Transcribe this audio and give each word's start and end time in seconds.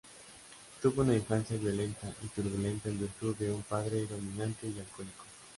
Tuvo 0.81 1.03
una 1.03 1.13
infancia 1.13 1.55
violenta 1.57 2.11
y 2.23 2.27
turbulenta 2.29 2.89
en 2.89 3.01
virtud 3.01 3.35
de 3.37 3.51
un 3.51 3.61
padre 3.61 4.07
dominante 4.07 4.67
y 4.67 4.79
alcohólico. 4.79 5.25